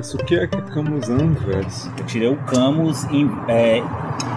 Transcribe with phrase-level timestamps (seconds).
[0.00, 0.16] Anverso.
[0.16, 1.92] O que é que é Camus Anverso?
[1.98, 3.82] Eu tirei o Camus em, é,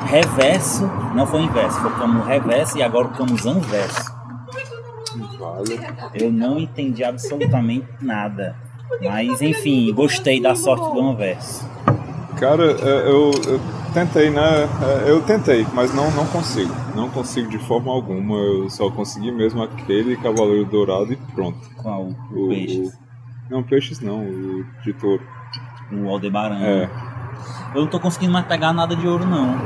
[0.05, 4.13] reverso, não foi inverso, foi o Camus reverso e agora o Camus anverso.
[5.39, 5.79] Vale.
[6.15, 8.55] Eu não entendi absolutamente nada.
[9.01, 11.67] Mas enfim, gostei da sorte do anverso.
[12.39, 13.59] Cara, é, eu, eu
[13.93, 14.67] tentei, né?
[15.05, 16.73] É, Eu tentei, mas não, não consigo.
[16.95, 18.35] Não consigo de forma alguma.
[18.37, 21.57] Eu só consegui mesmo aquele Cavaleiro Dourado e pronto.
[21.81, 22.09] Qual?
[22.31, 22.79] O, O peixe.
[22.81, 22.91] o-
[23.49, 25.21] não, peixes não, o de touro.
[25.93, 26.59] O Aldebaran.
[26.61, 26.89] É.
[27.75, 29.57] Eu não tô conseguindo mais pegar nada de ouro, não.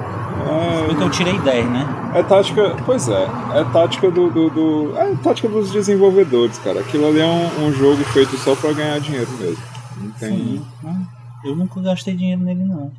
[0.88, 1.86] Porque eu tirei 10, né?
[2.16, 3.24] É tática, pois é,
[3.56, 6.80] é tática do, do, do- é tática dos desenvolvedores, cara.
[6.80, 9.62] Aquilo ali é um, um jogo feito só pra ganhar dinheiro mesmo.
[9.98, 10.30] Não tem.
[10.38, 10.66] Sim.
[11.44, 12.92] Eu nunca gastei dinheiro nele, não.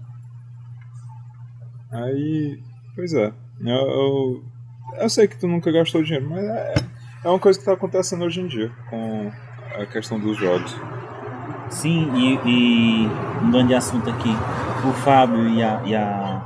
[1.90, 2.60] Aí,
[2.94, 3.32] pois é.
[3.60, 4.44] Eu, eu,
[5.00, 6.74] eu sei que tu nunca gastou dinheiro, mas é,
[7.24, 9.32] é uma coisa que tá acontecendo hoje em dia com
[9.80, 10.76] a questão dos jogos.
[11.70, 13.08] Sim, e, e
[13.42, 14.30] mudando de assunto aqui,
[14.88, 16.42] o Fábio e a, e a,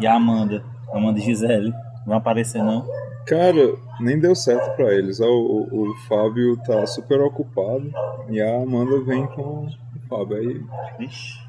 [0.00, 1.72] e a Amanda, Amanda e Gisele,
[2.06, 2.86] vão aparecer não?
[3.26, 5.20] Cara, nem deu certo pra eles.
[5.20, 7.90] O, o, o Fábio tá super ocupado
[8.28, 10.36] e a Amanda vem com o Fábio.
[10.36, 10.60] Aí
[10.98, 11.40] Ixi.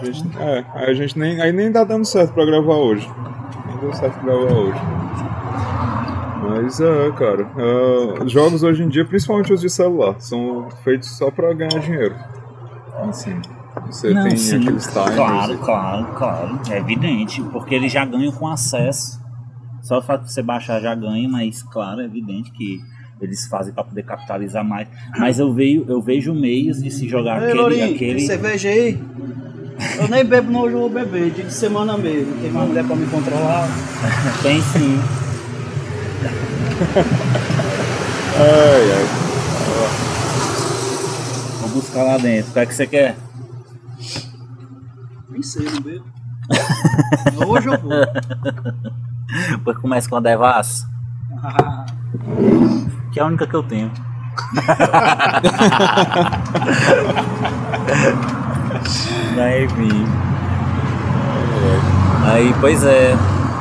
[0.00, 3.08] a gente, é, aí a gente nem, aí nem tá dando certo pra gravar hoje.
[3.66, 4.80] Nem deu certo pra gravar hoje.
[6.48, 11.28] Mas é, cara, é, jogos hoje em dia, principalmente os de celular, são feitos só
[11.30, 12.14] pra ganhar dinheiro.
[13.02, 13.40] Assim,
[13.86, 15.14] você Não, tem sim, aqueles timers.
[15.14, 16.60] Claro, e- claro, claro.
[16.70, 19.20] É evidente, porque eles já ganham com acesso.
[19.82, 22.80] Só o fato de você baixar já ganha, mas claro, é evidente que
[23.20, 24.88] eles fazem para poder capitalizar mais.
[25.16, 28.20] Mas eu vejo, eu vejo meios de se jogar Ei, aquele, Lourinho, aquele.
[28.20, 28.98] cerveja aí?
[29.98, 32.34] Eu nem bebo, não, hoje eu vou beber, dia de semana mesmo.
[32.40, 33.68] Tem uma mulher pra me controlar.
[34.42, 34.98] Tem sim.
[38.38, 39.25] Ai, ai.
[41.76, 42.50] Buscar lá dentro.
[42.50, 43.16] O que é que você quer?
[45.28, 46.06] Nem sei, não bebo.
[47.46, 47.90] Hoje eu vou.
[49.50, 50.88] Depois começa com a Devassa,
[51.42, 51.84] Ah,
[53.12, 53.92] que é a única que eu tenho.
[59.38, 60.06] Aí, enfim.
[62.24, 63.14] Aí, pois é.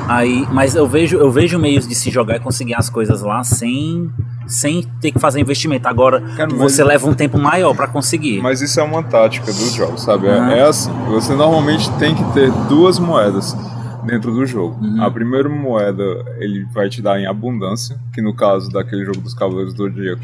[0.07, 3.43] Aí, mas eu vejo, eu vejo meios de se jogar e conseguir as coisas lá
[3.43, 4.09] sem,
[4.47, 5.87] sem ter que fazer investimento.
[5.87, 8.41] Agora, Cara, mas- você leva um tempo maior pra conseguir.
[8.41, 10.27] Mas isso é uma tática dos jogos, sabe?
[10.27, 10.59] É-.
[10.59, 13.55] É, assim, você normalmente tem que ter duas moedas
[14.03, 14.77] dentro do jogo.
[14.83, 15.03] Uhum.
[15.03, 16.03] A primeira moeda
[16.37, 20.23] ele vai te dar em abundância, que no caso daquele jogo dos Cavaleiros do Zodíaco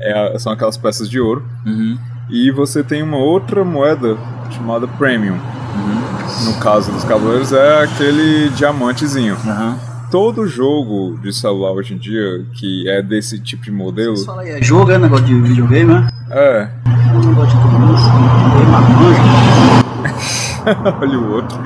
[0.00, 1.44] é são aquelas peças de ouro.
[1.66, 1.98] Uhum,
[2.30, 4.16] E você tem uma outra moeda
[4.50, 5.34] chamada Premium.
[5.34, 9.34] uhum, No caso dos Cavaleiros é aquele diamantezinho.
[9.46, 9.76] aham.
[10.10, 14.42] Todo jogo de celular hoje em dia que é desse tipo de modelo, Você fala
[14.42, 16.08] aí, é jogo, é negócio de videogame, né?
[16.30, 18.10] é, É um negócio de tudo marmanjo.
[21.00, 21.58] olha o outro.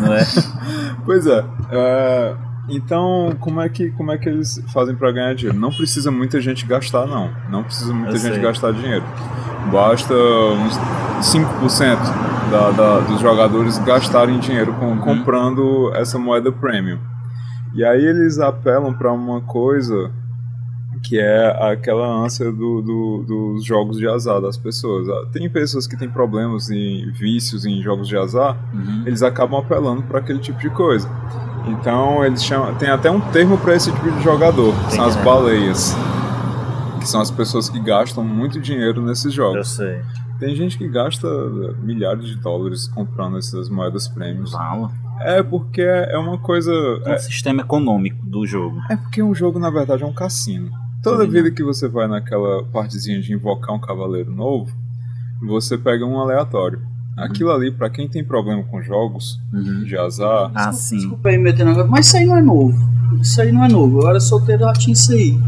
[0.00, 0.24] Não é?
[1.04, 1.44] Pois é.
[1.72, 2.34] é,
[2.68, 5.58] então, como é, que, como é que eles fazem pra ganhar dinheiro?
[5.58, 7.30] Não precisa muita gente gastar, não.
[7.50, 8.42] Não precisa muita Eu gente sei.
[8.42, 9.02] gastar dinheiro.
[9.72, 10.78] Basta uns
[11.26, 11.98] 5%
[12.50, 14.98] da, da, dos jogadores gastarem dinheiro com- Uhum.
[14.98, 16.98] comprando essa moeda premium.
[17.74, 20.10] E aí eles apelam pra uma coisa
[21.02, 25.08] que é aquela ânsia do, do- dos jogos de azar das pessoas.
[25.08, 29.04] Ah, Tem pessoas que têm problemas em vícios em jogos de azar, Uhum.
[29.06, 31.08] eles acabam apelando para aquele tipo de coisa.
[31.66, 35.04] Então eles chamam, tem até um termo para esse tipo de jogador, que Tem, são
[35.06, 35.96] as baleias,
[36.98, 39.68] que são as pessoas que gastam muito dinheiro nesses Eu jogos.
[39.76, 40.00] sei.
[40.38, 41.26] Tem gente que gasta
[41.82, 44.52] milhares de dólares comprando essas moedas prêmios.
[44.52, 44.90] Fala.
[45.20, 46.72] É porque é uma coisa,
[47.04, 48.80] É o sistema econômico do jogo.
[48.88, 50.70] é porque um jogo na verdade é um cassino.
[51.02, 54.70] Toda Tô vida que você vai naquela partezinha de invocar um cavaleiro novo,
[55.42, 56.80] você pega um aleatório.
[57.16, 59.84] Aquilo ali, pra quem tem problema com jogos Uhum.
[59.84, 60.96] de azar, Ah, sim.
[60.96, 62.78] Desculpa aí me metendo agora, mas isso aí não é novo.
[63.20, 64.00] Isso aí não é novo.
[64.02, 65.38] Eu era solteiro, já tinha isso aí.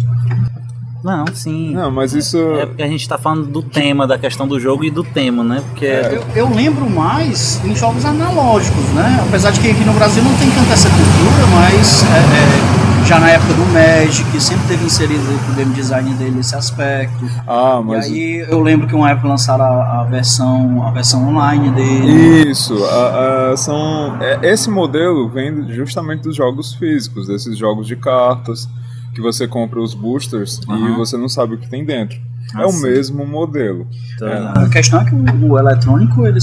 [1.03, 1.75] Não, sim.
[1.75, 2.39] Não, mas isso.
[2.61, 5.43] É porque a gente tá falando do tema, da questão do jogo e do tema,
[5.43, 5.63] né?
[5.71, 6.23] Porque É.
[6.37, 9.25] Eu, eu lembro mais em jogos analógicos, né?
[9.29, 13.19] Apesar de que aqui no Brasil não tem tanta essa cultura, mas é, é, já
[13.19, 17.25] na época do Magic sempre teve inserido o game design dele esse aspecto.
[17.49, 18.07] Ah, mas.
[18.07, 22.49] E aí eu lembro que uma época lançaram a, a versão, a versão online dele.
[22.51, 27.97] Isso, a- a- são, é, esse modelo vem justamente dos jogos físicos, desses jogos de
[27.97, 28.69] cartas,
[29.15, 30.97] que você compra os boosters e Aham.
[30.97, 32.19] você não sabe o que tem dentro.
[32.55, 32.83] Ah, é o sim.
[32.83, 33.87] mesmo modelo.
[34.19, 34.53] Tô É.
[34.55, 36.39] A questão é que o, o eletrônico, ele,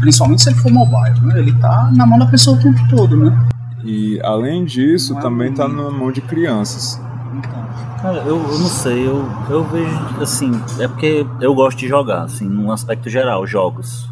[0.00, 1.38] principalmente se ele for mobile, né?
[1.38, 3.48] ele tá na mão da pessoa o tempo todo, né?
[3.84, 7.00] E além disso, Não é também está na mão de crianças.
[7.34, 7.66] Então,
[8.02, 12.22] Cara, eu, eu não sei, eu, eu vejo assim, é porque eu gosto de jogar,
[12.22, 14.08] assim, num aspecto geral, jogos.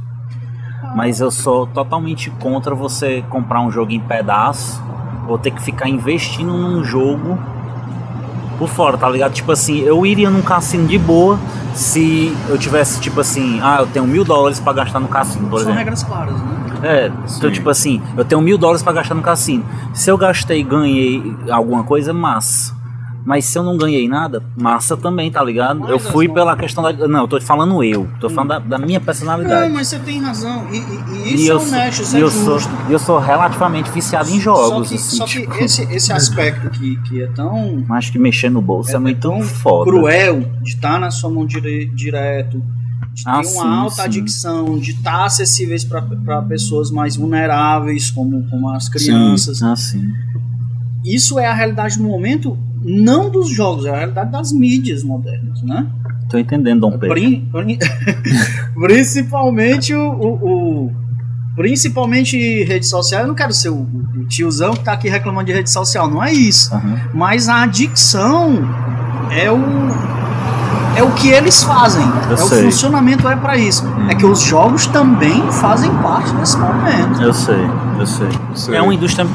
[0.95, 4.83] Mas eu sou totalmente contra você comprar um jogo em pedaço
[5.27, 7.39] ou ter que ficar investindo num jogo
[8.59, 9.33] por fora, tá ligado?
[9.33, 11.39] Tipo assim, eu iria num cassino de boa
[11.75, 15.61] se eu tivesse, tipo assim, ah, eu tenho mil dólares pra gastar no cassino, por
[15.61, 15.79] São exemplo.
[15.79, 16.59] regras claras, né?
[16.83, 19.65] É, então, tipo assim, eu tenho mil dólares pra gastar no cassino.
[19.95, 22.75] Se eu gastei e ganhei alguma coisa, massa.
[23.25, 25.81] Mas se eu não ganhei nada, massa também, tá ligado?
[25.81, 26.93] Mas eu fui pela questão da.
[27.07, 29.71] Não, eu tô falando eu, tô falando da, da minha Não, personalidade.
[29.73, 30.67] mas você tem razão.
[30.73, 32.71] E, e- e E isso é eu, sou, honesto, isso e é eu, sou, justo.
[32.89, 34.69] e eu sou relativamente viciado em jogos.
[34.69, 38.19] Só que, assim, só que tipo, esse, esse aspecto que, que é tão Acho que
[38.19, 39.91] mexer no bolso é, é muito tão foda.
[39.91, 42.63] cruel de estar na sua mão dire, direto,
[43.13, 44.03] de ter Ah, uma sim, alta sim.
[44.03, 49.59] adicção, de estar acessíveis para pessoas mais vulneráveis, como, como as crianças.
[49.59, 50.13] Sim, ah, sim.
[51.05, 55.63] Isso é a realidade do momento, não dos jogos, é a realidade das mídias modernas,
[55.63, 55.87] né?
[56.31, 57.09] Tô entendendo, Dom Pedro.
[57.15, 57.79] Prin- prin-
[58.75, 61.09] principalmente o, o- o-
[61.57, 65.53] Principalmente rede social, eu não quero ser o, o tiozão que tá aqui reclamando de
[65.53, 66.73] rede social, não é isso.
[66.73, 67.01] Aham.
[67.13, 68.61] Mas a adicção
[69.33, 69.59] é o
[70.97, 72.05] é o que eles fazem.
[72.29, 72.59] Eu é sei.
[72.61, 73.85] o funcionamento é para isso.
[74.09, 77.23] É que os jogos também fazem parte desse momento.
[77.23, 77.67] Eu sei,
[77.99, 78.29] eu sei.
[78.55, 78.77] Sei.
[78.77, 79.27] É uma indústria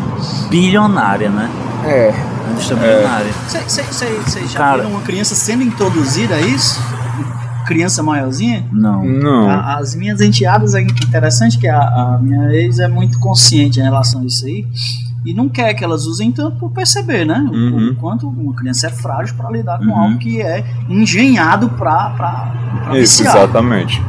[0.50, 1.50] bilionária, né?
[1.86, 2.14] É.
[2.54, 3.32] Bilionária.
[3.68, 4.78] Vocês já Cara.
[4.78, 6.80] viram uma criança sendo introduzida a isso?
[7.66, 8.66] Criança maiorzinha?
[8.72, 9.04] Não.
[9.06, 9.50] Não.
[9.50, 13.84] A- As minhas enteadas, é interessante que a, a minha ex é muito consciente em
[13.84, 14.66] relação a isso aí.
[15.26, 17.40] E não quer que elas usem tanto por perceber, né?
[17.50, 17.90] O- Uhum.
[17.92, 19.98] O quanto uma criança é frágil para lidar com Uhum.
[19.98, 22.54] algo que é engenhado pra
[22.96, 23.38] Isso, viciar.
[23.38, 24.04] exatamente.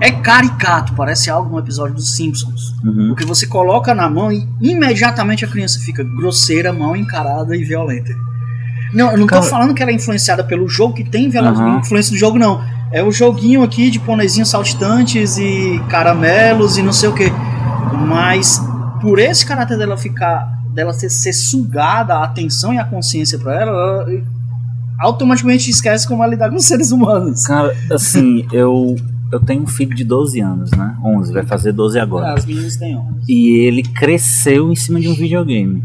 [0.00, 2.74] É caricato, parece algo no episódio dos Simpsons.
[2.82, 3.08] Uhum.
[3.08, 8.12] Porque você coloca na mão e imediatamente a criança fica grosseira, mal encarada e violenta.
[8.94, 11.78] Não, eu não Cara- tô falando que ela é influenciada pelo jogo que tem Aham.
[11.78, 12.60] influência do jogo, não.
[12.90, 17.30] É o joguinho aqui de pônezinhos saltitantes e caramelos e não sei o que.
[18.08, 18.60] Mas
[19.00, 23.60] por esse caráter dela ficar, dela ser, ser sugada a atenção e a consciência pra
[23.60, 24.22] ela, ela
[24.98, 27.46] automaticamente esquece como ela lidar com os seres humanos.
[27.46, 28.96] Cara, assim, eu,
[29.32, 30.96] eu tenho um filho de 12 anos, né?
[31.04, 32.34] 11, vai fazer 12 agora.
[32.34, 33.16] As meninas têm honra.
[33.28, 35.84] E ele cresceu em cima de um videogame.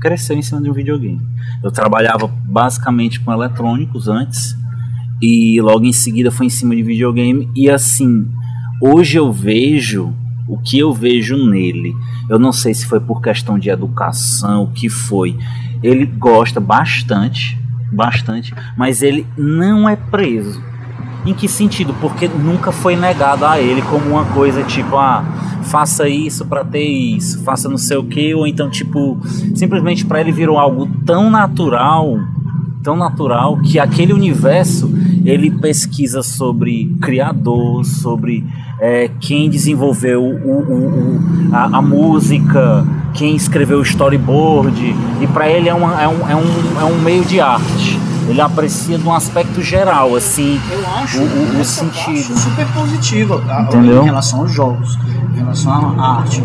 [0.00, 1.20] Cresceu em cima de um videogame.
[1.62, 4.56] Eu trabalhava basicamente com eletrônicos antes.
[5.20, 7.50] E logo em seguida foi em cima de videogame.
[7.56, 8.28] E assim,
[8.80, 10.14] hoje eu vejo
[10.46, 11.94] o que eu vejo nele.
[12.28, 15.36] Eu não sei se foi por questão de educação, o que foi.
[15.82, 17.58] Ele gosta bastante,
[17.92, 20.62] bastante, mas ele não é preso.
[21.26, 21.94] Em que sentido?
[22.00, 25.24] Porque nunca foi negado a ele como uma coisa tipo, ah,
[25.62, 29.18] faça isso pra ter isso, faça não sei o que, ou então tipo,
[29.54, 32.18] simplesmente pra ele virou algo tão natural,
[32.82, 34.92] tão natural que aquele universo
[35.24, 38.44] ele pesquisa sobre criador, sobre
[38.78, 45.48] é, quem desenvolveu o, o- o- a, a música, quem escreveu o storyboard, e pra
[45.48, 47.98] ele é, uma, é, um, é, um, é um meio de arte.
[48.28, 50.60] Ele aprecia de um aspecto geral, assim.
[50.70, 52.04] Eu acho O- o- o sentido.
[52.04, 54.02] parte super positiva a- Entendeu?
[54.02, 54.98] em relação aos jogos,
[55.34, 56.42] em relação à arte,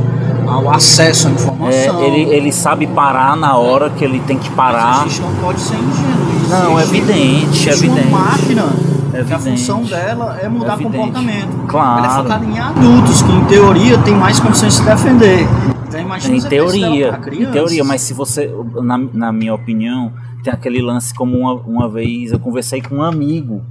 [0.48, 2.04] ao acesso à É, informação.
[2.04, 5.02] ele, ele sabe parar na hora que ele tem que Mas parar.
[5.02, 6.30] a gente não pode ser ingênuo.
[6.50, 8.08] Não, é evidente, é evidente.
[8.08, 8.66] uma máquina
[9.14, 11.66] É que a função dela é mudar É comportamento.
[11.68, 12.04] Claro.
[12.06, 15.48] Ela é focada em adultos, que em teoria tem mais condições de se defender.
[15.88, 20.12] Então imagina Em teoria, pra em teoria, mas se você, na, na minha opinião,
[20.44, 23.62] tem aquele lance como uma, uma vez eu conversei com um amigo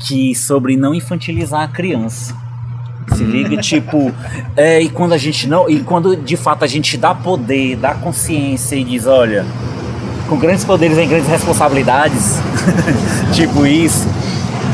[0.00, 2.34] que sobre não infantilizar a criança.
[3.14, 4.12] Se liga, tipo,
[4.54, 7.94] é, e quando a gente não, e quando de fato a gente dá poder, dá
[7.94, 9.46] consciência e diz, olha,
[10.28, 12.34] com grandes poderes vem grandes responsabilidades,
[13.32, 14.06] tipo isso,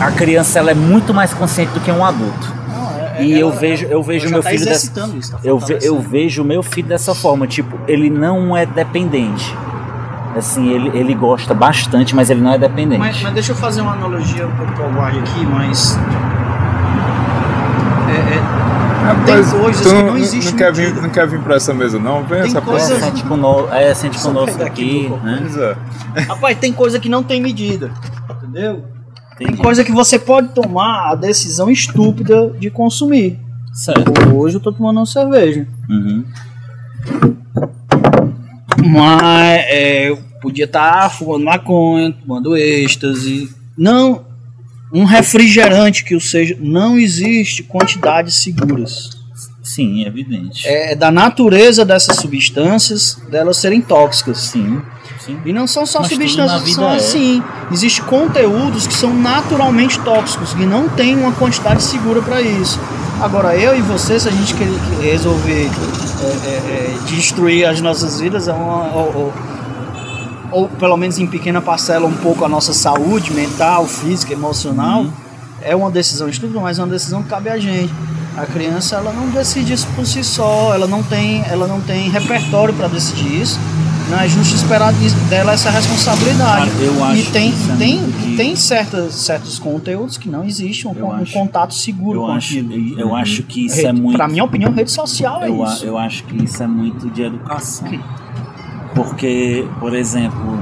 [0.01, 2.53] a criança ela é muito mais consciente do que um adulto.
[2.69, 5.59] Não, é- é- E eu vejo, eu vejo meu tá filho dessa, isso, tá eu,
[5.61, 9.55] ve, eu vejo o meu filho dessa forma, tipo, ele não é dependente.
[10.37, 12.99] Assim, ele, ele gosta bastante, mas ele não é dependente.
[12.99, 15.97] Mas, mas deixa eu fazer uma analogia um pouco covarde aqui, mas.
[18.09, 18.65] É, é,
[19.07, 21.73] Rapaz, coisas tu que não, não existem não quer vir, não quer vir pra essa
[21.75, 22.21] mesa, não?
[22.25, 23.11] Vem Tem essa é, coisas- próxima.
[23.11, 25.43] sente conosco, é, sente conosco pegar aqui aqui, né?
[26.17, 26.21] É.
[26.23, 27.91] Rapaz, tem coisa que não tem medida.
[28.43, 28.85] Entendeu?
[29.37, 29.63] Tem Entendi.
[29.63, 33.39] coisa que você pode tomar a decisão estúpida de consumir.
[33.73, 34.13] Certo.
[34.35, 35.67] Hoje eu tô tomando uma cerveja.
[35.91, 36.25] Uhum.
[38.87, 43.49] Mas é, podia estar fumando maconha, tomando êxtase.
[43.77, 44.23] Não.
[44.93, 46.57] Um refrigerante que o seja.
[46.61, 49.11] Não existe quantidades seguras.
[49.63, 50.69] Sim, é evidente.
[50.69, 54.39] É da natureza dessas substâncias delas serem tóxicas.
[54.39, 54.83] Sim,
[55.19, 55.41] sim.
[55.45, 56.97] E não são só Mas tudo substâncias são é.
[56.97, 57.43] assim.
[57.73, 62.79] Existem conteúdos que são naturalmente tóxicos, que não tem uma quantidade segura para isso.
[63.21, 64.69] Agora, eu e você, se a gente quer
[65.01, 65.71] resolver
[66.25, 68.85] é, é, é, destruir as nossas vidas, é uma,
[70.55, 75.13] ou, pelo menos em pequena parcela, um pouco a nossa saúde mental, física, emocional, uhum.
[75.61, 77.93] é uma decisão estúpida, mas é uma decisão que cabe a gente.
[78.37, 82.09] A criança ela não decide isso por si só, ela não tem, ela não tem
[82.09, 83.59] repertório para decidir isso.
[84.11, 84.93] Não é justo esperar
[85.31, 86.71] dela essa responsabilidade.
[86.79, 88.37] Eu acho e tem, tem, que...
[88.37, 93.01] tem certas, certos conteúdos que não existe um, um contato seguro eu com acho, aquilo.
[93.01, 94.17] Eu acho que isso rede, é muito.
[94.17, 95.87] Para minha opinião, rede social é eu, isso.
[95.87, 97.89] Eu acho que isso é muito de educação.
[98.95, 100.59] Porque, por exemplo,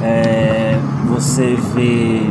[0.00, 2.22] é, você vê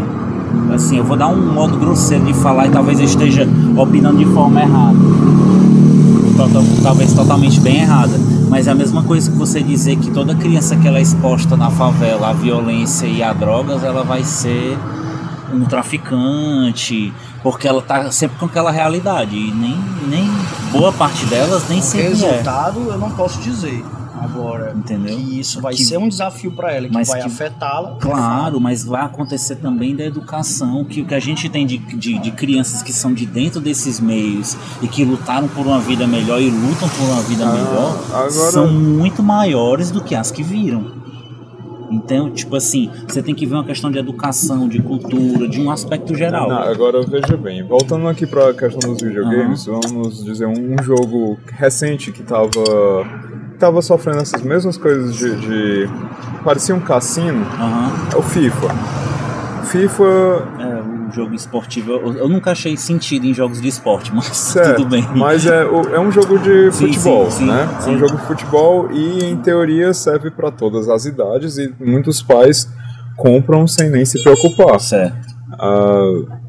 [0.74, 4.26] assim, eu vou dar um modo grosseiro de falar e talvez eu esteja opinando de
[4.26, 4.98] forma errada.
[6.82, 8.18] Talvez totalmente bem errada.
[8.50, 11.56] Mas é a mesma coisa que você dizer que toda criança que ela é exposta
[11.56, 14.78] na favela à violência e a drogas, ela vai ser
[15.54, 19.36] um traficante, porque ela tá sempre com aquela realidade.
[19.36, 19.78] E nem,
[20.08, 20.30] nem
[20.72, 22.10] boa parte delas nem sempre é.
[22.10, 22.94] resultado é.
[22.94, 23.86] eu não posso dizer.
[24.22, 25.18] Agora, entendeu?
[25.18, 27.98] Que isso vai que, ser um desafio para ela, que vai afetá-la.
[28.00, 32.20] Claro, mas vai acontecer também da educação, que o que a gente tem de, de,
[32.20, 36.40] de, crianças que são de dentro desses meios e que lutaram por uma vida melhor
[36.40, 38.52] e lutam por uma vida ah, melhor, agora...
[38.52, 41.02] são muito maiores do que as que viram.
[41.92, 45.70] Então, tipo assim, você tem que ver uma questão de educação, de cultura, de um
[45.70, 46.48] aspecto geral.
[46.48, 49.80] Não, agora veja bem, voltando aqui para a questão dos videogames, uhum.
[49.82, 52.50] vamos dizer um jogo recente que estava
[53.62, 55.36] tava sofrendo essas mesmas coisas de.
[55.36, 55.90] de
[56.44, 57.46] parecia um cassino.
[57.46, 58.10] Uhum.
[58.14, 58.68] É o FIFA.
[59.66, 60.04] FIFA.
[60.60, 61.92] É, um jogo esportivo.
[61.92, 65.08] Eu, eu, nunca achei sentido em jogos de esporte, mas certo, tudo bem.
[65.16, 67.70] Mas é, é um jogo de sim, futebol, sim, sim, né?
[67.86, 72.22] É um jogo de futebol e, em teoria, serve para todas as idades e muitos
[72.22, 72.68] pais
[73.16, 74.80] compram sem nem se preocupar.
[74.80, 75.16] Certo.
[75.60, 76.40] Ah,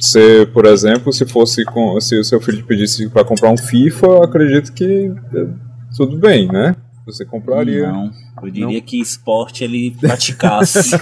[0.00, 4.24] se, por exemplo, se fosse com, se o seu filho pedisse para comprar um FIFA,
[4.24, 5.12] acredito que
[5.96, 6.76] tudo bem, né?
[7.04, 7.90] Você compraria.
[7.90, 8.10] Não,
[8.42, 8.80] eu diria não.
[8.80, 10.96] que esporte ele praticasse.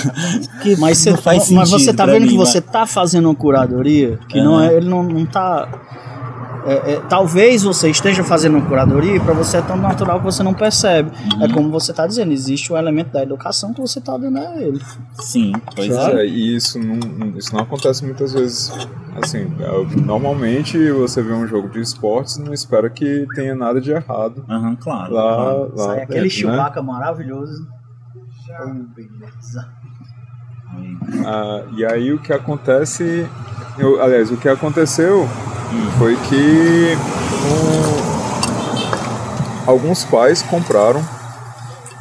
[0.62, 4.18] que, mas você, faz mas você tá vendo mim, que você tá fazendo uma curadoria
[4.28, 5.68] que não é, ele não, não tá
[6.64, 10.24] é, é, talvez você esteja fazendo uma curadoria e para você é tão natural que
[10.24, 11.10] você não percebe.
[11.10, 11.44] É uhum.
[11.44, 14.38] É como você está dizendo, existe o um elemento da educação que você está dando
[14.38, 14.80] a ele.
[15.14, 16.26] Sim, pois é.
[16.26, 18.72] E isso não, isso não acontece muitas vezes.
[19.22, 23.80] Assim, é, normalmente você vê um jogo de esportes e não espera que tenha nada
[23.80, 24.44] de errado.
[24.48, 25.12] Uhum, claro.
[25.12, 25.72] Lá, claro.
[25.76, 26.28] lá Sai aquele né?
[26.28, 26.86] Chewbacca né?
[26.86, 27.66] maravilhoso.
[28.64, 29.68] Oh, beleza.
[31.26, 33.28] Ah, e aí o que acontece,
[33.78, 35.28] eu, aliás, o que aconteceu
[35.98, 36.96] foi que
[39.66, 41.02] um, alguns pais compraram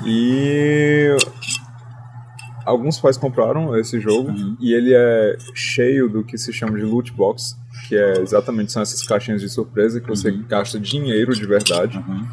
[0.06, 1.16] e
[2.66, 4.56] alguns pais compraram esse jogo uhum.
[4.60, 8.82] e ele é cheio do que se chama de loot box, que é exatamente são
[8.82, 10.46] essas caixinhas de surpresa que você uhum.
[10.48, 11.98] gasta dinheiro de verdade.
[11.98, 12.26] Uhum.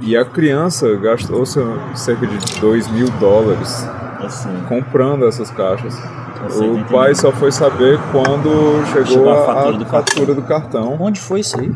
[0.00, 3.86] E a criança gastou cerca de 2 mil dólares
[4.20, 4.48] assim.
[4.68, 5.94] comprando essas caixas.
[6.50, 10.34] O pai só foi saber quando chegou, chegou a, fatura, a do, fatura cartão.
[10.34, 10.96] do cartão.
[11.00, 11.70] Onde foi isso aí?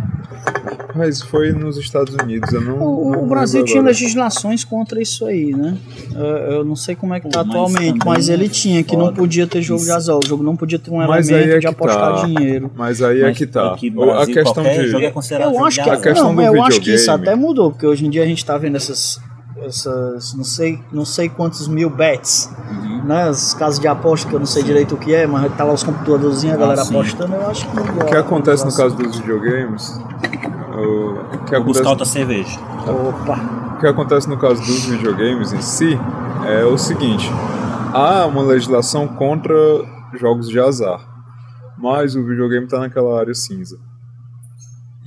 [0.94, 2.52] Mas foi nos Estados Unidos.
[2.52, 3.92] Eu não, o, não o Brasil tinha agora.
[3.92, 5.76] legislações contra isso aí, né?
[6.14, 9.46] Eu, eu não sei como é que está atualmente, mas ele tinha que não podia
[9.46, 9.86] ter jogo isso.
[9.86, 10.16] de azar.
[10.16, 12.26] O jogo não podia ter um mas elemento é de apostar tá.
[12.26, 12.70] dinheiro.
[12.74, 13.76] Mas aí é mas é que tá.
[13.76, 15.12] Brasil, a questão de jogo é
[15.44, 18.10] eu acho que a questão não, eu acho que isso até mudou, porque hoje em
[18.10, 19.20] dia a gente está vendo essas
[19.64, 22.87] essas não sei, não sei quantos mil bets, uhum.
[23.08, 23.30] Né?
[23.30, 24.68] Os casos de aposta que eu não sei sim.
[24.68, 27.66] direito o que é, mas tá lá os computadorzinhos, a ah, galera apostando, eu acho
[27.66, 29.98] que O que acontece no caso dos videogames?
[30.76, 31.64] O que acontece...
[31.64, 32.60] buscar outra cerveja.
[32.86, 33.76] Opa!
[33.76, 35.98] O que acontece no caso dos videogames em si
[36.46, 37.30] é o seguinte:
[37.94, 39.54] há uma legislação contra
[40.12, 41.00] jogos de azar,
[41.78, 43.78] mas o videogame está naquela área cinza.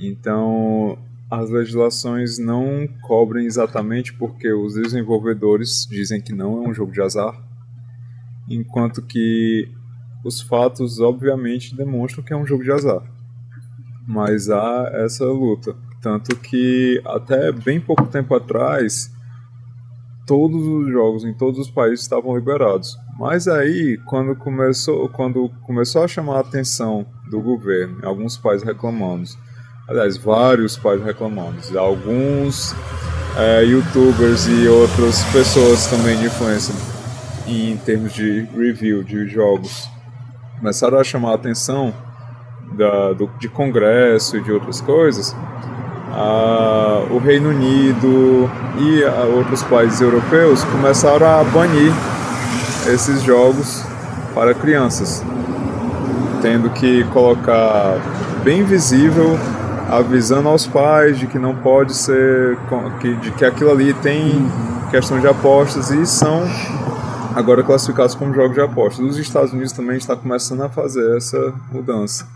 [0.00, 0.98] Então,
[1.30, 7.00] as legislações não cobrem exatamente porque os desenvolvedores dizem que não é um jogo de
[7.00, 7.51] azar,
[8.54, 9.68] enquanto que
[10.24, 13.02] os fatos obviamente demonstram que é um jogo de azar.
[14.06, 19.12] Mas há essa luta, tanto que até bem pouco tempo atrás
[20.26, 22.96] todos os jogos em todos os países estavam liberados.
[23.18, 29.28] Mas aí, quando começou, quando começou a chamar a atenção do governo, alguns países reclamando
[29.88, 31.56] aliás, vários pais reclamando.
[31.78, 32.74] Alguns
[33.36, 36.74] é, youtubers e outras pessoas também de influência
[37.46, 39.88] em termos de review de jogos
[40.58, 41.92] começaram a chamar a atenção
[42.74, 45.34] da, do, de congresso e de outras coisas.
[47.10, 49.02] o Reino Unido e
[49.36, 51.92] outros países europeus começaram a banir
[52.86, 53.84] esses jogos
[54.34, 55.22] para crianças,
[56.40, 57.96] tendo que colocar
[58.44, 59.36] bem visível,
[59.90, 62.56] avisando aos pais de que não pode ser,
[63.00, 64.48] que, de que aquilo ali tem
[64.90, 66.48] questão de apostas e são
[67.34, 69.04] agora classificados como jogos de apostas.
[69.04, 72.26] Os Estados Unidos também está começando a fazer essa mudança.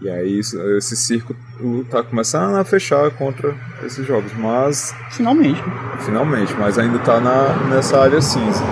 [0.00, 1.36] E aí esse circo
[1.82, 5.62] está começando a fechar contra esses jogos, mas finalmente.
[5.98, 7.20] Finalmente, mas ainda está
[7.68, 8.64] nessa área cinza.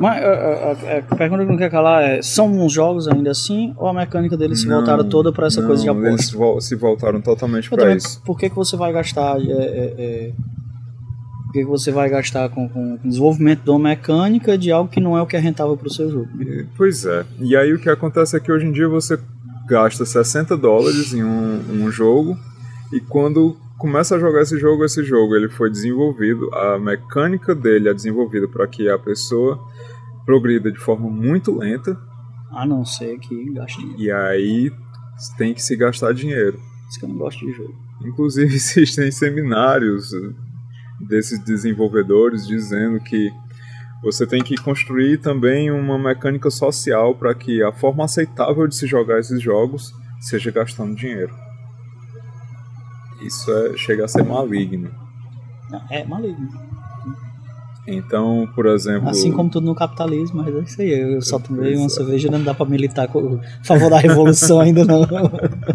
[0.00, 3.74] Mas a, a, a, pergunta que não quer calar é: são uns jogos ainda assim
[3.76, 6.36] ou a mecânica deles se voltaram toda para essa não, coisa de aposta?
[6.36, 8.20] Eles se voltaram totalmente para isso.
[8.22, 9.40] Por que, que você vai gastar?
[9.40, 10.32] É, é, é,
[11.54, 15.00] que, que você vai gastar com, com, com desenvolvimento de uma mecânica de algo que
[15.00, 16.28] não é o que é rentável para o seu jogo?
[16.76, 17.24] Pois é.
[17.38, 19.18] E aí o que acontece é que hoje em dia você
[19.68, 22.36] gasta 60 dólares em um, um jogo
[22.92, 27.88] e quando começa a jogar esse jogo, esse jogo ele foi desenvolvido, a mecânica dele
[27.88, 29.58] é desenvolvida para que a pessoa
[30.26, 31.96] progrida de forma muito lenta.
[32.50, 34.02] A não ser que gaste dinheiro.
[34.02, 34.72] E aí
[35.38, 36.58] tem que se gastar dinheiro.
[36.88, 37.74] Isso que eu não gosto de jogo.
[38.04, 40.12] Inclusive existem seminários
[41.00, 43.30] desses desenvolvedores dizendo que
[44.02, 48.86] você tem que construir também uma mecânica social para que a forma aceitável de se
[48.86, 51.34] jogar esses jogos seja gastando dinheiro.
[53.22, 54.90] Isso é, chega a ser maligno.
[55.90, 56.48] É maligno.
[57.86, 59.08] Então, por exemplo.
[59.08, 61.14] Assim como tudo no capitalismo, mas é isso aí.
[61.14, 65.02] Eu só tomei uma cerveja não dá pra militar a favor da revolução ainda não.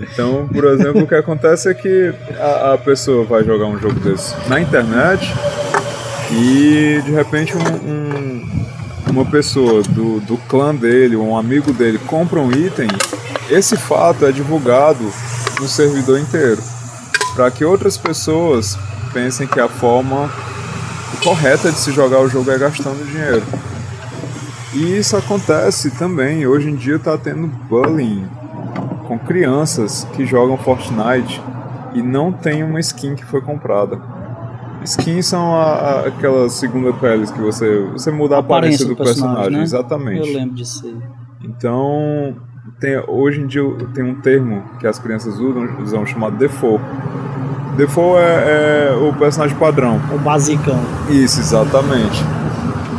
[0.00, 4.00] Então, por exemplo, o que acontece é que a, a, pessoa vai jogar um jogo
[4.00, 5.30] desse na internet
[6.32, 8.64] e de repente um, um,
[9.10, 12.88] uma pessoa do, do clã dele, um amigo dele, compra um item,
[13.50, 15.04] esse fato é divulgado
[15.60, 16.62] no servidor inteiro.
[17.34, 18.78] Para que outras pessoas
[19.12, 20.30] pensem que a forma
[21.22, 23.42] correta de se jogar o jogo é gastando dinheiro.
[24.72, 28.39] E isso acontece também, hoje em dia está tendo bullying
[29.10, 31.42] com crianças que jogam Fortnite
[31.94, 34.00] e não tem uma skin que foi comprada.
[34.84, 38.94] Skins são a, a, aquelas segunda peles que você você muda a, aparência, aparência, do,
[38.94, 39.64] do personagem, personagem né?
[39.64, 40.28] exatamente.
[40.28, 40.96] Eu lembro disso aí.
[41.42, 42.36] Então,
[42.78, 46.80] tem, hoje em dia tem um termo que as crianças usam, usam chamado default
[47.76, 50.00] Default é, é, o personagem padrão.
[50.14, 50.78] O basicão.
[51.08, 52.22] Isso, exatamente.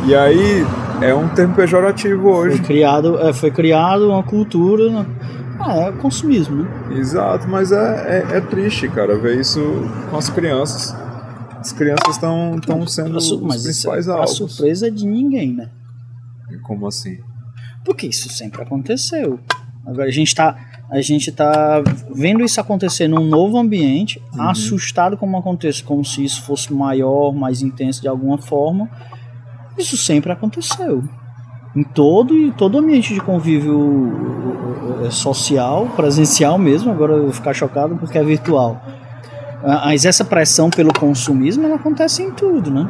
[0.06, 0.66] E aí
[1.00, 2.58] é um termo pejorativo hoje.
[2.58, 5.06] Foi criado, é, foi criado uma cultura.
[5.64, 6.98] Ah, é consumismo, né?
[6.98, 7.76] Exato, mas é,
[8.32, 9.60] é, é, triste, cara, ver isso
[10.10, 10.94] com as crianças.
[11.58, 14.32] As crianças estão sendo os principais é alvos.
[14.32, 15.70] A surpresa de ninguém, né?
[16.62, 17.18] Como assim?
[17.84, 19.38] Porque isso sempre aconteceu.
[19.86, 20.56] Agora a gente está
[20.92, 21.82] a gente está
[22.14, 24.42] vendo isso acontecer num novo ambiente, uhum.
[24.42, 28.90] assustado como acontece, como se isso fosse maior, mais intenso de alguma forma.
[29.78, 31.02] Isso sempre aconteceu.
[31.74, 34.51] Em todo e todo ambiente de convívio
[35.04, 38.80] eh, social, presencial mesmo, agora eu vou ficar chocado porque é virtual.
[39.64, 42.88] Ah, mas essa pressão pelo consumismo ela acontece em tudo, né?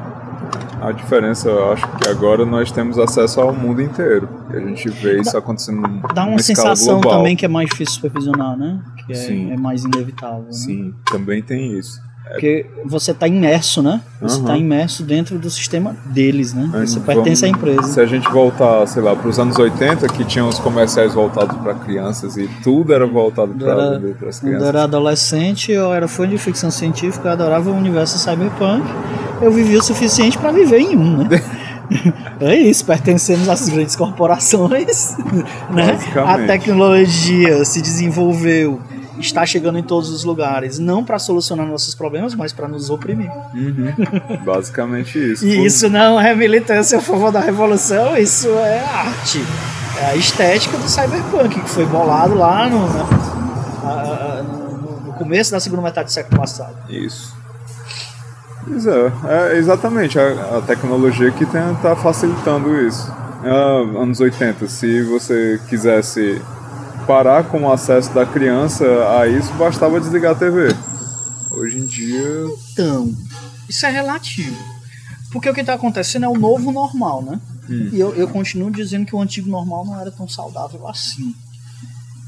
[0.80, 4.28] A diferença, eu acho que agora nós temos acesso ao mundo inteiro.
[4.52, 5.80] E a gente vê isso acontecendo
[6.12, 7.18] Dá uma sensação global.
[7.18, 8.80] também que é mais difícil supervisionar, né?
[9.06, 9.52] Que é, Sim.
[9.52, 10.42] é mais inevitável.
[10.42, 10.52] Né?
[10.52, 12.00] Sim, também tem isso.
[12.30, 14.00] Porque você está imerso, né?
[14.20, 14.58] Você está uhum.
[14.58, 16.62] imerso dentro do sistema deles, né?
[16.72, 17.82] Você Vamos, pertence à empresa.
[17.82, 21.56] Se a gente voltar, sei lá, para os anos 80, que tinham os comerciais voltados
[21.58, 24.40] para crianças e tudo era voltado para as crianças.
[24.40, 28.86] Quando eu era adolescente, eu era fã de ficção científica, eu adorava o universo cyberpunk.
[29.42, 31.28] Eu vivi o suficiente para viver em um, né?
[32.40, 35.14] É isso, pertencemos às grandes corporações,
[35.70, 35.98] né?
[36.16, 38.80] A tecnologia se desenvolveu
[39.18, 43.30] está chegando em todos os lugares, não para solucionar nossos problemas, mas para nos oprimir.
[43.54, 43.92] Uhum.
[44.44, 45.46] Basicamente isso.
[45.46, 49.40] e isso não é militância a favor da revolução, isso é arte.
[50.00, 52.88] É a estética do cyberpunk, que foi bolado lá no,
[53.82, 56.74] no, no começo da segunda metade do século passado.
[56.88, 57.42] Isso.
[58.66, 59.12] Pois é,
[59.52, 63.12] é exatamente a, a, tecnologia que está facilitando isso.
[63.44, 63.50] É,
[64.00, 66.40] anos 80, se você quisesse
[67.06, 68.84] parar com o acesso da criança
[69.18, 70.74] a isso, bastava desligar a TV.
[71.50, 72.46] Hoje em dia.
[72.72, 73.12] Então,
[73.68, 74.56] isso é relativo.
[75.30, 77.40] Porque o que está acontecendo é o novo normal, né?
[77.68, 77.88] Hum.
[77.92, 81.34] E eu, eu continuo dizendo que o antigo normal não era tão saudável assim.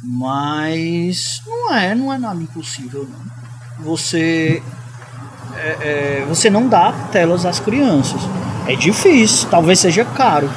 [0.03, 3.85] Mas não é, não é nada impossível, não.
[3.85, 4.63] Você.
[5.57, 5.69] É,
[6.21, 8.21] é, você não dá telas às crianças.
[8.67, 10.51] É difícil, talvez seja caro.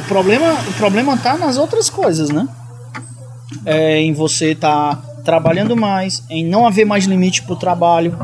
[0.00, 2.48] O problema, o problema tá nas outras coisas, né?
[3.64, 8.16] É, em você estar tá trabalhando mais, em não haver mais limite para o trabalho.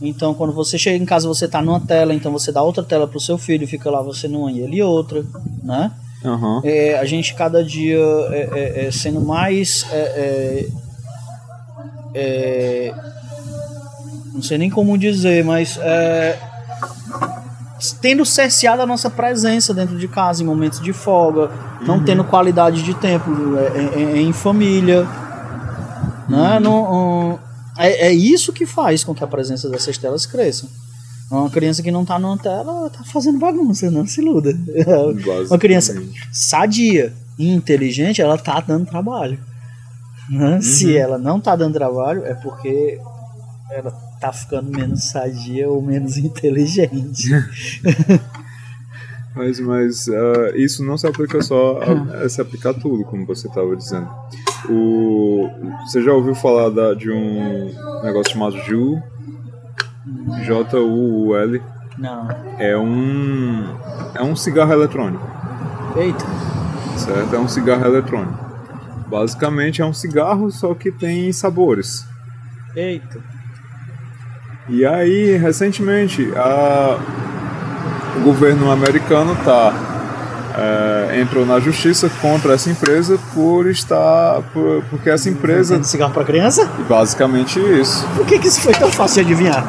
[0.00, 3.06] Então, quando você chega em casa, você está numa tela, então você dá outra tela
[3.06, 5.24] para o seu filho, fica lá você numa e ele outra,
[5.62, 5.90] né?
[6.24, 6.60] Aham.
[6.64, 7.98] É, a gente cada dia
[8.30, 9.86] é, é, é sendo mais.
[9.92, 10.66] é,
[12.14, 12.94] é,
[14.32, 15.78] não sei nem como dizer, mas.
[18.00, 21.50] Tendo cerceado a nossa presença dentro de casa em momentos de folga,
[21.82, 25.06] não tendo qualidade de tempo é, é, é, em família.
[26.28, 26.58] Né?
[26.60, 27.38] Não, um,
[27.76, 30.66] é, é isso que faz com que a presença dessas telas cresça.
[31.30, 34.50] Uma criança que não tá numa tela tá fazendo bagunça, não se iluda.
[35.48, 39.38] Uma criança sadia e inteligente, ela tá dando trabalho.
[40.28, 40.60] né?
[40.60, 42.98] Se ela não tá dando trabalho, é porque
[43.70, 47.30] ela tá ficando menos sadia ou menos inteligente.
[49.36, 53.24] Mas, mas ah, isso não se aplica só a, a se aplica a tudo, como
[53.24, 54.08] você estava dizendo.
[54.68, 55.48] O,
[55.86, 57.70] você já ouviu falar da- de um
[58.02, 59.00] negócio chamado Juul?
[60.44, 61.62] J-U-U-L.
[61.98, 62.28] não.
[62.58, 63.64] É um,
[64.14, 65.24] é um cigarro eletrônico,
[65.96, 66.24] Eita.
[66.96, 67.36] certo?
[67.36, 68.38] É um cigarro eletrônico.
[69.06, 72.04] Basicamente é um cigarro, só que tem sabores.
[72.74, 73.20] Eita.
[74.68, 76.98] E aí, recentemente, a-
[78.16, 79.72] o governo americano tá,
[80.56, 84.42] é, entrou na justiça contra essa empresa por estar.
[84.52, 85.74] por- porque essa empresa.
[85.74, 86.66] Vende cigarro pra criança?
[86.88, 88.06] Basicamente isso.
[88.16, 89.64] Por que, que isso foi tão fácil de adivinhar?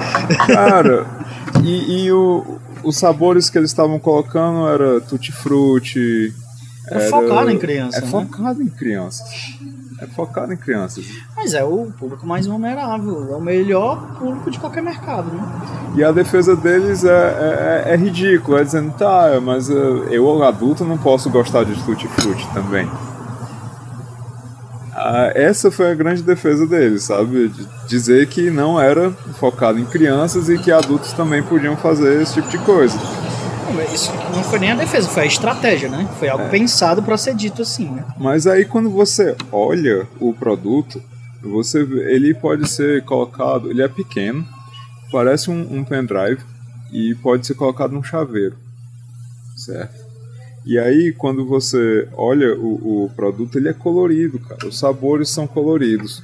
[0.47, 1.05] Cara,
[1.63, 6.33] e, e o- os sabores que eles estavam colocando era tutti-frutti.
[6.91, 8.07] É focado em criança, É né?
[8.07, 9.27] focado em crianças.
[10.01, 11.05] É focado em crianças.
[11.35, 15.43] Mas é o público mais vulnerável, é o melhor público de qualquer mercado, né?
[15.95, 19.73] E a defesa deles é, é, é ridícula, é dizendo, tá, mas eh,
[20.11, 22.89] eu, adulto, não posso gostar de tutti-frutti também.
[25.01, 27.49] Ah, essa foi a grande defesa deles, sabe?
[27.49, 32.35] De dizer que não era focado em crianças e que adultos também podiam fazer esse
[32.35, 32.97] tipo de coisa.
[33.73, 36.07] Não, Isso não foi nem a defesa, foi a estratégia, né?
[36.19, 38.03] Foi algo pensado pra ser dito assim, né?
[38.17, 41.01] Mas aí quando você olha o produto,
[41.41, 44.45] você vê- ele pode ser colocado, ele é pequeno,
[45.11, 46.41] parece um, um pendrive
[46.91, 48.55] e pode ser colocado num chaveiro,
[49.55, 49.99] certo?
[50.65, 54.67] E aí quando você olha o, o produto, ele é colorido, cara.
[54.67, 56.21] Os sabores são coloridos.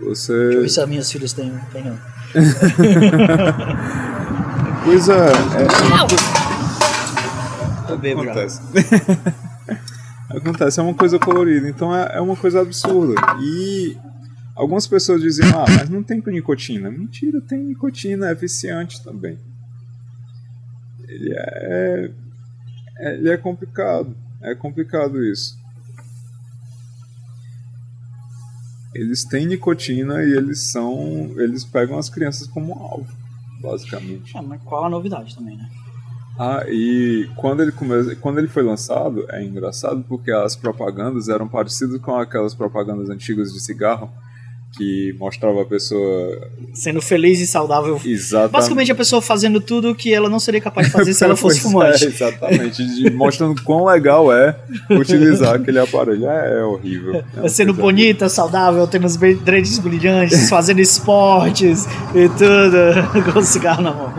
[0.00, 1.98] Deixa eu ver Você, se as minhas filhas têm, têm não.
[4.84, 6.37] pois é, é Eu
[7.96, 8.12] já.
[8.32, 8.60] Acontece.
[10.30, 13.14] Acontece, é uma coisa colorida, então é, é uma coisa absurda.
[13.40, 13.96] E
[14.54, 16.90] algumas pessoas dizem, ah, mas não tem nicotina.
[16.90, 19.38] Mentira, tem nicotina, é viciante também.
[21.08, 22.10] Ele é.
[22.98, 24.14] é- Ele é complicado.
[24.42, 25.56] É complicado isso.
[28.94, 31.30] Eles têm nicotina e eles são.
[31.36, 33.06] Eles pegam as crianças como alvo,
[33.60, 34.36] basicamente.
[34.36, 35.68] Ah, mas qual a novidade também, né?
[36.38, 38.14] Ah, e quando ele, come...
[38.16, 43.52] quando ele foi lançado, é engraçado porque as propagandas eram parecidas com aquelas propagandas antigas
[43.52, 44.08] de cigarro
[44.76, 47.98] que mostrava a pessoa Sendo feliz e saudável.
[48.04, 48.52] exatamente.
[48.52, 51.58] Basicamente a pessoa fazendo tudo que ela não seria capaz de fazer se ela fosse
[51.60, 52.04] Pois fumante.
[52.04, 54.54] É, exatamente, de- mostrando quão legal é
[54.90, 56.28] utilizar aquele aparelho.
[56.28, 57.24] É, é horrível.
[57.36, 63.42] É uma Sendo bonita, saudável, tendo os dentes brilhantes, fazendo esportes e tudo, com o
[63.42, 64.12] cigarro na mão.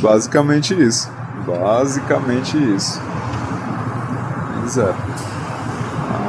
[0.00, 1.10] Basicamente isso.
[1.46, 3.00] Basicamente isso.
[4.60, 4.94] Pois é.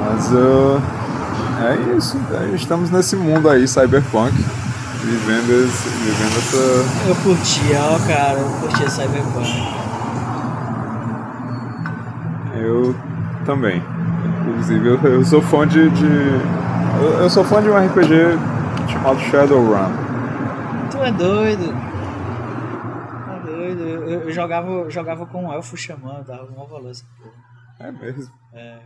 [0.06, 0.82] Mas uh,
[1.60, 2.18] é isso.
[2.32, 4.34] É, estamos nesse mundo aí, cyberpunk.
[5.08, 7.08] Vivendo, esse, vivendo essa.
[7.08, 9.48] Eu curtia, ó, cara, eu curtia Cyberpunk.
[12.56, 12.96] Eu
[13.46, 13.82] também.
[14.42, 15.90] Inclusive, eu, eu sou fã de.
[15.92, 16.06] de
[17.02, 18.38] eu, eu sou fã de um RPG
[18.92, 19.92] chamado Shadowrun.
[20.92, 21.74] Tu é doido.
[23.24, 23.84] Tu é doido.
[24.10, 27.48] Eu, eu jogava, jogava com um elfo xamã, dava uma valor essa porra.
[27.80, 28.34] É mesmo.
[28.54, 28.80] É,